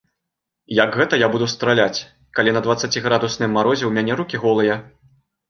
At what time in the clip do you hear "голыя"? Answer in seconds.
4.49-4.81